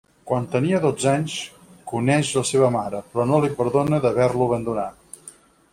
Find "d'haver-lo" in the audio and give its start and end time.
4.07-4.49